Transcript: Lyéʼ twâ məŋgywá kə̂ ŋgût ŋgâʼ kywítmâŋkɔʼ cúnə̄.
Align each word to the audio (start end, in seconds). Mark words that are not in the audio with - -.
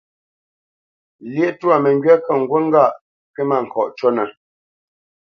Lyéʼ 1.33 1.53
twâ 1.59 1.75
məŋgywá 1.83 2.15
kə̂ 2.25 2.33
ŋgût 2.41 2.61
ŋgâʼ 2.67 2.95
kywítmâŋkɔʼ 3.33 3.87
cúnə̄. 3.97 4.27